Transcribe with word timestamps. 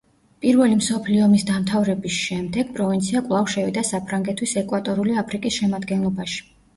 პირველი 0.43 0.75
მსოფლიო 0.77 1.25
ომის 1.25 1.43
დამთავრების 1.49 2.15
შემდეგ 2.21 2.71
პროვინცია 2.77 3.21
კვლავ 3.27 3.51
შევიდა 3.57 3.83
საფრანგეთის 3.91 4.55
ეკვატორული 4.63 5.19
აფრიკის 5.23 5.59
შემადგენლობაში. 5.59 6.41